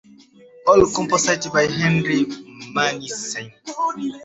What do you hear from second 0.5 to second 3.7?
All compositions by Henry Mancini